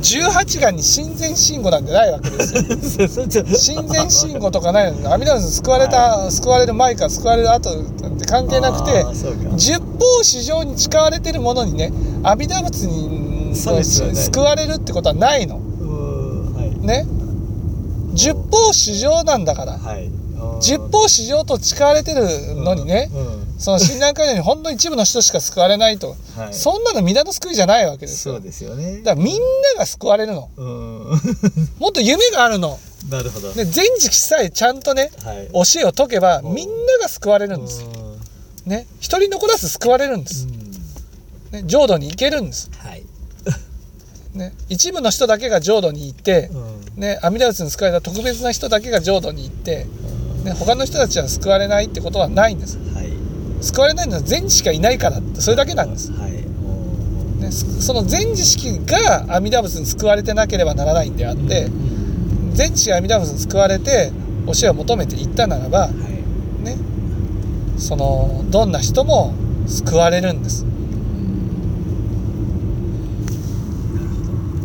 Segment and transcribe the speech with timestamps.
[0.00, 2.62] 18がに親善信号なんてないわけですよ。
[3.56, 7.70] 親善信号とかないの阿弥陀仏救われた、救われる前か救われる後
[8.02, 9.04] なんて関係なくて
[9.56, 11.92] 十方市場に誓われてるものにね
[12.22, 15.56] 阿弥陀仏に救われるってことはないの。
[15.56, 15.60] は
[16.64, 16.86] い。
[16.86, 17.06] ね。
[18.14, 19.72] 十方市場なんだから。
[19.78, 20.10] はい
[20.60, 23.54] 十方市場と誓われてるのにね、うん。
[23.58, 26.54] その親鸞会のようにほんの一部の人しか救われないと、はい。
[26.54, 28.34] そんなの皆の救いじゃないわけですよ。
[28.34, 28.98] そうですよね。
[28.98, 29.42] だからみんな
[29.78, 30.50] が救われるの。
[30.56, 30.66] うん。
[31.78, 32.78] もっと夢があるの。
[33.08, 33.52] なるほど。
[33.52, 35.48] で全時期さえちゃんとねはい。
[35.52, 36.54] 教えを解けばうん。
[36.54, 38.70] みんなが救われるんですうん。
[38.70, 38.86] ね。
[39.00, 40.46] 一人残らず救われるんです、
[41.52, 43.02] ね、浄土に行けるんです、はい。
[44.34, 46.58] ね、一部の人だけが浄土に行ってう、
[46.98, 47.00] ん。
[47.00, 49.86] ね、阿弥陀仏に救われた特別な人だけが浄土に行って、
[50.48, 52.78] ね、他の人たちは救われないってことはないんです。
[52.94, 53.12] はい。
[53.60, 56.32] 救われないのは全知しかいないからってそれだけなんです、はい。
[57.40, 61.68] ね、そその全知識が阿弥陀仏に救われてなければならないんであって
[62.52, 64.12] 全知が阿弥陀仏に救われて
[64.46, 66.64] 教えを求めていったならばはい。
[66.64, 66.76] ね
[67.78, 69.34] そのどんな人も
[69.66, 70.64] 救われるんです